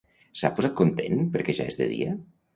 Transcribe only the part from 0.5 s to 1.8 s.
posat content perquè ja és